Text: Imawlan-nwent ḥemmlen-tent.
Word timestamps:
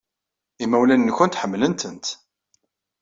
Imawlan-nwent 0.63 1.39
ḥemmlen-tent. 1.41 2.05